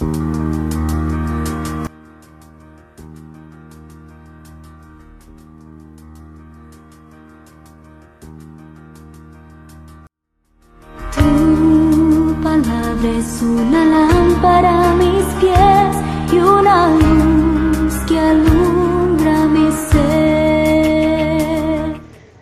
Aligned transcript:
Es 0.00 0.06
una 13.42 13.84
lámpara 13.84 14.90
a 14.90 14.94
mis 14.94 15.24
pies 15.38 15.96
y 16.32 16.38
una 16.38 16.88
luz 16.88 17.92
que 18.08 18.18
alumbra 18.18 19.44
mi 19.46 19.70
ser. 19.90 20.80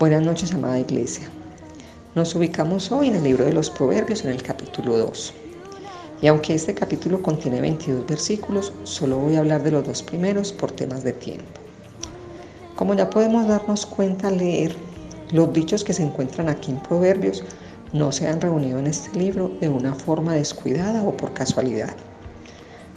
Buenas 0.00 0.22
noches, 0.22 0.52
amada 0.52 0.80
iglesia. 0.80 1.30
Nos 2.16 2.34
ubicamos 2.34 2.90
hoy 2.90 3.06
en 3.08 3.14
el 3.14 3.22
libro 3.22 3.44
de 3.44 3.52
los 3.52 3.70
Proverbios 3.70 4.24
en 4.24 4.32
el 4.32 4.42
capítulo 4.42 4.98
2. 4.98 5.43
Y 6.20 6.26
aunque 6.28 6.54
este 6.54 6.74
capítulo 6.74 7.22
contiene 7.22 7.60
22 7.60 8.06
versículos, 8.06 8.72
solo 8.84 9.18
voy 9.18 9.36
a 9.36 9.40
hablar 9.40 9.62
de 9.62 9.72
los 9.72 9.86
dos 9.86 10.02
primeros 10.02 10.52
por 10.52 10.70
temas 10.70 11.04
de 11.04 11.12
tiempo. 11.12 11.60
Como 12.76 12.94
ya 12.94 13.10
podemos 13.10 13.46
darnos 13.46 13.86
cuenta 13.86 14.28
al 14.28 14.38
leer, 14.38 14.74
los 15.32 15.52
dichos 15.52 15.84
que 15.84 15.92
se 15.92 16.02
encuentran 16.02 16.48
aquí 16.48 16.70
en 16.70 16.80
Proverbios 16.80 17.44
no 17.92 18.10
se 18.10 18.26
han 18.28 18.40
reunido 18.40 18.78
en 18.78 18.86
este 18.86 19.16
libro 19.18 19.50
de 19.60 19.68
una 19.68 19.94
forma 19.94 20.34
descuidada 20.34 21.02
o 21.02 21.16
por 21.16 21.32
casualidad. 21.32 21.94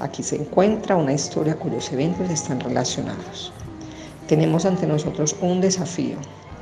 Aquí 0.00 0.22
se 0.22 0.36
encuentra 0.36 0.96
una 0.96 1.12
historia 1.12 1.56
cuyos 1.56 1.92
eventos 1.92 2.28
están 2.30 2.60
relacionados. 2.60 3.52
Tenemos 4.28 4.64
ante 4.64 4.86
nosotros 4.86 5.36
un 5.40 5.60
desafío, 5.60 6.16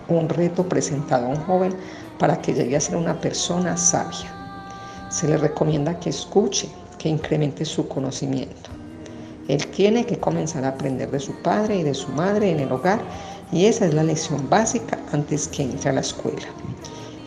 un 0.08 0.28
reto 0.28 0.69
presentado 0.69 1.27
a 1.27 1.30
un 1.30 1.36
joven 1.36 1.74
para 2.19 2.41
que 2.41 2.55
llegue 2.55 2.77
a 2.77 2.80
ser 2.80 2.96
una 2.96 3.20
persona 3.20 3.77
sabia. 3.77 4.41
Se 5.12 5.28
le 5.28 5.36
recomienda 5.36 6.00
que 6.00 6.10
escuche, 6.10 6.68
que 6.98 7.08
incremente 7.08 7.64
su 7.64 7.86
conocimiento. 7.86 8.70
Él 9.46 9.64
tiene 9.68 10.06
que 10.06 10.18
comenzar 10.18 10.64
a 10.64 10.70
aprender 10.70 11.10
de 11.10 11.20
su 11.20 11.34
padre 11.42 11.77
y 11.77 11.82
de 11.84 11.94
su 11.94 12.10
madre 12.12 12.50
en 12.50 12.60
el 12.60 12.72
hogar 12.72 13.00
y 13.52 13.66
esa 13.66 13.86
es 13.86 13.94
la 13.94 14.02
lección 14.02 14.48
básica 14.48 14.98
antes 15.12 15.46
que 15.46 15.62
entre 15.62 15.91
a 15.91 15.92
la 15.92 16.00
escuela 16.00 16.48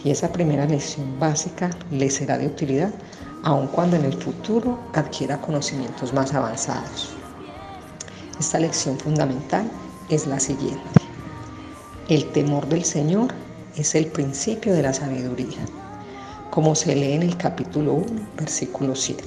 y 0.05 0.11
esa 0.11 0.31
primera 0.31 0.67
lección 0.67 1.19
básica 1.19 1.71
le 1.91 2.09
será 2.11 2.37
de 2.37 2.45
utilidad 2.45 2.91
aun 3.43 3.67
cuando 3.67 3.95
en 3.95 4.05
el 4.05 4.13
futuro 4.13 4.79
adquiera 4.93 5.41
conocimientos 5.41 6.13
más 6.13 6.33
avanzados. 6.33 7.09
Esta 8.39 8.59
lección 8.59 8.97
fundamental 8.99 9.69
es 10.09 10.27
la 10.27 10.39
siguiente. 10.39 11.01
El 12.07 12.31
temor 12.31 12.67
del 12.67 12.85
Señor 12.85 13.33
es 13.75 13.95
el 13.95 14.05
principio 14.07 14.73
de 14.73 14.83
la 14.83 14.93
sabiduría, 14.93 15.65
como 16.55 16.73
se 16.73 16.95
lee 16.95 17.11
en 17.11 17.23
el 17.23 17.35
capítulo 17.35 17.95
1, 17.95 18.05
versículo 18.37 18.95
7. 18.95 19.21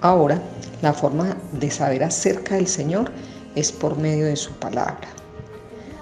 Ahora, 0.00 0.40
la 0.80 0.92
forma 0.92 1.36
de 1.50 1.72
saber 1.72 2.04
acerca 2.04 2.54
del 2.54 2.68
Señor 2.68 3.10
es 3.56 3.72
por 3.72 3.98
medio 3.98 4.26
de 4.26 4.36
su 4.36 4.52
palabra. 4.52 5.08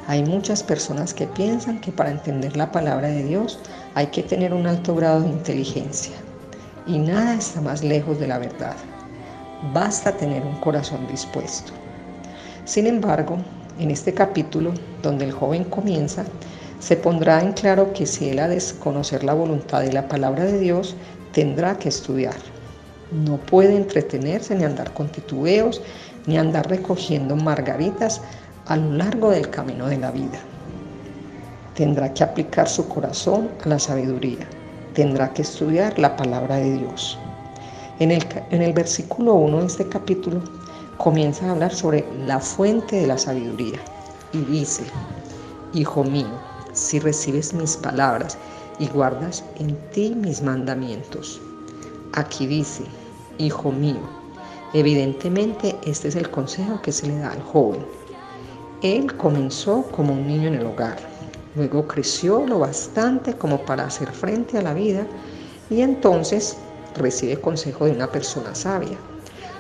Hay 0.07 0.23
muchas 0.23 0.63
personas 0.63 1.15
que 1.15 1.27
piensan 1.27 1.81
que 1.81 1.93
para 1.93 2.11
entender 2.11 2.59
la 2.59 2.71
palabra 2.71 3.09
de 3.09 3.25
Dios 3.25 3.59
hay 3.95 4.09
que 4.09 4.23
tener 4.23 4.53
un 4.53 4.67
alto 4.67 4.95
grado 4.95 5.23
de 5.23 5.31
inteligencia. 5.31 6.15
Y 6.87 6.99
nada 6.99 7.35
está 7.35 7.63
más 7.63 7.83
lejos 7.83 8.21
de 8.21 8.27
la 8.27 8.39
verdad. 8.39 8.77
Basta 9.73 10.15
tener 10.15 10.43
un 10.43 10.61
corazón 10.61 11.07
dispuesto. 11.07 11.73
Sin 12.67 12.87
embargo, 12.87 13.39
en 13.79 13.91
este 13.91 14.13
capítulo, 14.13 14.75
donde 15.03 15.25
el 15.25 15.33
joven 15.33 15.65
comienza, 15.65 16.27
se 16.79 16.97
pondrá 16.97 17.41
en 17.41 17.53
claro 17.53 17.93
que 17.93 18.07
si 18.07 18.29
él 18.29 18.39
ha 18.39 18.49
de 18.49 18.63
conocer 18.81 19.25
la 19.25 19.35
voluntad 19.35 19.83
y 19.83 19.91
la 19.91 20.09
palabra 20.09 20.45
de 20.45 20.59
Dios, 20.59 20.95
tendrá 21.33 21.79
que 21.79 21.89
estudiar. 21.89 22.37
No 23.11 23.39
puede 23.39 23.77
entretenerse 23.77 24.55
ni 24.55 24.65
andar 24.65 24.93
con 24.93 25.09
titubeos, 25.09 25.81
ni 26.27 26.37
andar 26.39 26.69
recogiendo 26.69 27.37
margaritas 27.37 28.21
a 28.67 28.77
lo 28.77 28.93
largo 28.93 29.31
del 29.31 29.49
camino 29.49 29.87
de 29.87 29.99
la 29.99 30.11
vida. 30.11 30.39
Tendrá 31.75 32.13
que 32.13 32.25
aplicar 32.25 32.69
su 32.69 32.89
corazón 32.89 33.49
a 33.65 33.69
la 33.69 33.79
sabiduría. 33.79 34.47
Tendrá 34.95 35.33
que 35.33 35.43
estudiar 35.43 35.99
la 35.99 36.17
palabra 36.17 36.57
de 36.57 36.79
Dios. 36.79 37.19
En 38.01 38.11
el, 38.11 38.25
en 38.51 38.63
el 38.63 38.73
versículo 38.73 39.35
1 39.35 39.61
de 39.61 39.67
este 39.67 39.89
capítulo 39.89 40.41
comienza 40.99 41.47
a 41.47 41.53
hablar 41.53 41.75
sobre 41.75 42.05
la 42.27 42.41
fuente 42.41 42.97
de 42.97 43.07
la 43.07 43.19
sabiduría 43.19 43.79
y 44.33 44.39
dice, 44.39 44.85
Hijo 45.75 46.03
mío, 46.05 46.56
si 46.77 47.01
recibes 47.01 47.53
mis 47.53 47.77
palabras 47.77 48.39
y 48.79 48.87
guardas 48.87 49.43
en 49.57 49.77
ti 49.91 50.15
mis 50.15 50.41
mandamientos. 50.41 51.41
Aquí 52.13 52.47
dice, 52.47 52.85
Hijo 53.39 53.73
mío, 53.73 54.01
evidentemente 54.73 55.77
este 55.85 56.09
es 56.09 56.17
el 56.17 56.31
consejo 56.31 56.81
que 56.81 56.93
se 56.93 57.09
le 57.09 57.19
da 57.19 57.33
al 57.33 57.43
joven 57.43 57.85
él 58.83 59.17
comenzó 59.17 59.83
como 59.85 60.13
un 60.13 60.27
niño 60.27 60.49
en 60.49 60.55
el 60.55 60.67
hogar, 60.67 60.97
luego 61.55 61.87
creció 61.87 62.47
lo 62.47 62.59
bastante 62.59 63.35
como 63.35 63.65
para 63.65 63.87
hacer 63.87 64.13
frente 64.13 64.59
a 64.59 64.63
la 64.63 64.75
vida 64.75 65.07
y 65.71 65.81
entonces 65.81 66.59
recibe 66.95 67.41
consejo 67.41 67.87
de 67.87 67.93
una 67.93 68.11
persona 68.11 68.55
sabia. 68.55 68.99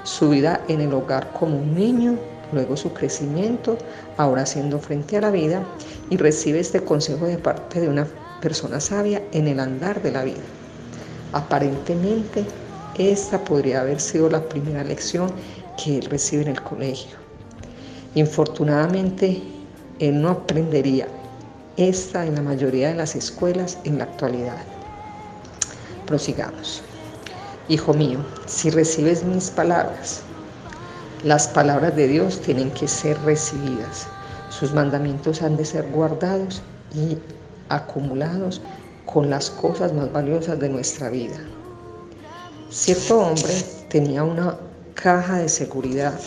Su 0.04 0.30
vida 0.30 0.62
en 0.68 0.82
el 0.82 0.92
hogar 0.92 1.32
como 1.32 1.56
un 1.56 1.74
niño, 1.74 2.18
luego 2.52 2.76
su 2.76 2.92
crecimiento, 2.92 3.76
ahora 4.16 4.42
haciendo 4.42 4.78
frente 4.78 5.16
a 5.16 5.20
la 5.20 5.30
vida 5.30 5.64
y 6.10 6.16
recibe 6.16 6.60
este 6.60 6.80
consejo 6.80 7.26
de 7.26 7.38
parte 7.38 7.80
de 7.80 7.88
una 7.88 8.06
persona 8.40 8.80
sabia 8.80 9.22
en 9.32 9.48
el 9.48 9.60
andar 9.60 10.02
de 10.02 10.12
la 10.12 10.24
vida. 10.24 10.44
Aparentemente, 11.32 12.44
esta 12.98 13.42
podría 13.44 13.80
haber 13.80 14.00
sido 14.00 14.30
la 14.30 14.48
primera 14.48 14.84
lección 14.84 15.30
que 15.82 15.98
él 15.98 16.06
recibe 16.06 16.42
en 16.42 16.48
el 16.48 16.62
colegio 16.62 17.26
Infortunadamente, 18.16 19.42
él 19.98 20.22
no 20.22 20.30
aprendería 20.30 21.06
esta 21.76 22.24
en 22.24 22.36
la 22.36 22.40
mayoría 22.40 22.88
de 22.88 22.94
las 22.94 23.14
escuelas 23.14 23.76
en 23.84 23.98
la 23.98 24.04
actualidad. 24.04 24.56
Prosigamos. 26.06 26.82
Hijo 27.68 27.92
mío, 27.92 28.20
si 28.46 28.70
recibes 28.70 29.22
mis 29.22 29.50
palabras, 29.50 30.22
las 31.24 31.48
palabras 31.48 31.96
de 31.96 32.08
Dios 32.08 32.40
tienen 32.40 32.70
que 32.72 32.86
ser 32.86 33.18
recibidas. 33.22 34.06
Sus 34.50 34.72
mandamientos 34.72 35.42
han 35.42 35.56
de 35.56 35.64
ser 35.64 35.86
guardados 35.90 36.62
y 36.94 37.16
acumulados 37.68 38.60
con 39.06 39.30
las 39.30 39.50
cosas 39.50 39.92
más 39.92 40.12
valiosas 40.12 40.58
de 40.58 40.68
nuestra 40.68 41.08
vida. 41.08 41.36
Cierto 42.70 43.18
hombre 43.20 43.54
tenía 43.88 44.24
una 44.24 44.56
caja 44.94 45.38
de 45.38 45.48
seguridad 45.48 46.18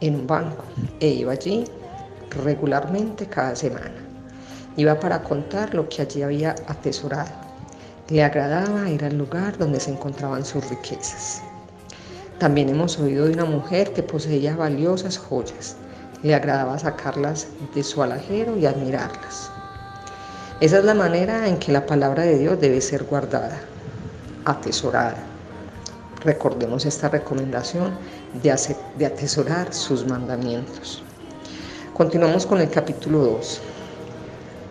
en 0.00 0.14
un 0.14 0.26
banco 0.26 0.64
e 1.00 1.08
iba 1.08 1.32
allí 1.32 1.64
regularmente 2.44 3.26
cada 3.26 3.56
semana. 3.56 3.94
Iba 4.76 4.98
para 4.98 5.22
contar 5.22 5.74
lo 5.74 5.88
que 5.88 6.02
allí 6.02 6.22
había 6.22 6.54
atesorado. 6.66 7.32
Le 8.08 8.22
agradaba 8.22 8.88
ir 8.88 9.04
al 9.04 9.18
lugar 9.18 9.58
donde 9.58 9.80
se 9.80 9.90
encontraban 9.90 10.44
sus 10.44 10.66
riquezas. 10.70 11.42
También 12.38 12.68
hemos 12.68 13.00
oído 13.00 13.26
de 13.26 13.32
una 13.32 13.44
mujer 13.44 13.92
que 13.92 14.02
poseía 14.04 14.54
valiosas 14.54 15.18
joyas. 15.18 15.74
Le 16.22 16.36
agradaba 16.36 16.78
sacarlas 16.78 17.48
de 17.74 17.82
su 17.82 18.00
alajero 18.00 18.56
y 18.56 18.64
admirarlas. 18.64 19.50
Esa 20.60 20.78
es 20.78 20.84
la 20.84 20.94
manera 20.94 21.48
en 21.48 21.58
que 21.58 21.72
la 21.72 21.84
palabra 21.84 22.22
de 22.22 22.38
Dios 22.38 22.60
debe 22.60 22.80
ser 22.80 23.04
guardada, 23.04 23.58
atesorada. 24.44 25.16
Recordemos 26.24 26.86
esta 26.86 27.08
recomendación 27.08 27.96
de, 28.42 29.04
atesorar 29.04 29.74
sus 29.74 30.06
mandamientos. 30.06 31.02
Continuamos 31.92 32.46
con 32.46 32.60
el 32.60 32.70
capítulo 32.70 33.18
2. 33.18 33.60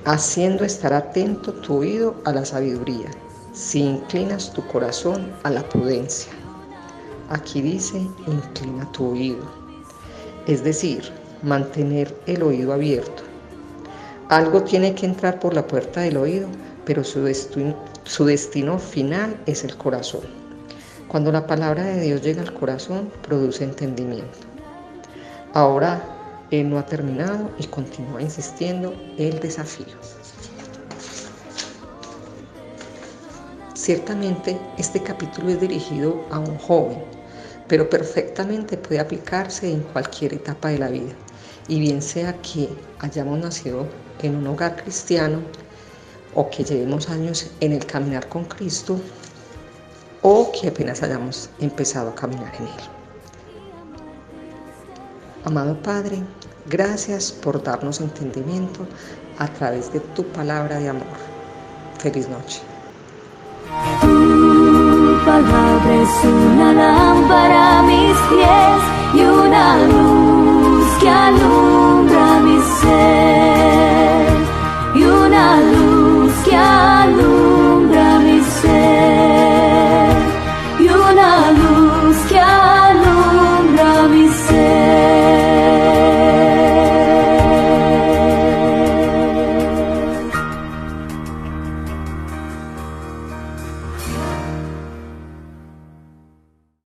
Haciendo 0.06 0.63
estar 0.63 0.94
atento 0.94 1.53
tu 1.53 1.79
oído 1.79 2.16
a 2.23 2.31
la 2.31 2.45
sabiduría, 2.45 3.09
si 3.53 3.81
inclinas 3.81 4.53
tu 4.53 4.66
corazón 4.67 5.33
a 5.44 5.50
la 5.50 5.67
prudencia. 5.67 6.31
Aquí 7.29 7.62
dice, 7.62 7.97
inclina 8.25 8.89
tu 8.94 9.12
oído. 9.12 9.44
Es 10.47 10.63
decir, 10.63 11.03
mantener 11.44 12.15
el 12.25 12.41
oído 12.41 12.74
abierto. 12.74 13.24
Algo 14.29 14.63
tiene 14.63 14.95
que 14.95 15.06
entrar 15.06 15.39
por 15.39 15.53
la 15.53 15.68
puerta 15.68 16.01
del 16.01 16.18
oído, 16.18 16.47
pero 16.85 17.03
su 17.03 17.24
destino 17.24 18.79
final 18.79 19.39
es 19.45 19.63
el 19.63 19.75
corazón. 19.77 20.21
Cuando 21.07 21.31
la 21.31 21.47
palabra 21.47 21.83
de 21.83 22.01
Dios 22.01 22.21
llega 22.21 22.41
al 22.41 22.53
corazón, 22.53 23.12
produce 23.21 23.63
entendimiento. 23.63 24.39
Ahora 25.53 26.01
Él 26.51 26.69
no 26.69 26.77
ha 26.77 26.85
terminado 26.85 27.50
y 27.57 27.65
continúa 27.68 28.21
insistiendo 28.21 28.94
el 29.18 29.39
desafío. 29.39 29.85
Ciertamente 33.74 34.57
este 34.77 35.01
capítulo 35.01 35.50
es 35.50 35.62
dirigido 35.62 36.25
a 36.29 36.39
un 36.39 36.57
joven, 36.57 37.01
pero 37.67 37.89
perfectamente 37.89 38.77
puede 38.77 38.99
aplicarse 38.99 39.71
en 39.71 39.81
cualquier 39.81 40.33
etapa 40.33 40.69
de 40.69 40.79
la 40.79 40.89
vida. 40.89 41.13
Y 41.67 41.79
bien 41.79 42.01
sea 42.01 42.33
que 42.41 42.69
hayamos 42.99 43.39
nacido 43.39 43.85
en 44.21 44.35
un 44.35 44.47
hogar 44.47 44.81
cristiano 44.81 45.41
o 46.33 46.49
que 46.49 46.63
llevemos 46.63 47.09
años 47.09 47.49
en 47.59 47.73
el 47.73 47.85
caminar 47.85 48.29
con 48.29 48.45
Cristo, 48.45 48.99
o 50.21 50.51
que 50.51 50.67
apenas 50.67 51.01
hayamos 51.03 51.49
empezado 51.59 52.09
a 52.09 52.15
caminar 52.15 52.53
en 52.55 52.65
él. 52.65 52.83
Amado 55.45 55.81
Padre, 55.81 56.21
gracias 56.67 57.31
por 57.31 57.63
darnos 57.63 58.01
entendimiento 58.01 58.85
a 59.39 59.47
través 59.47 59.91
de 59.93 59.99
tu 59.99 60.23
palabra 60.27 60.79
de 60.79 60.89
amor. 60.89 61.07
Feliz 61.99 62.27
noche. 62.27 62.61
Es 66.07 66.24
una 66.24 66.74
lámpara 66.74 67.80
a 67.80 67.83
mis 67.83 68.18
pies 68.30 68.81
y 69.13 69.25
una 69.25 69.77
luz 69.88 70.16